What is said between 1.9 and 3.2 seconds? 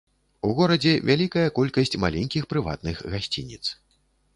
маленькіх прыватных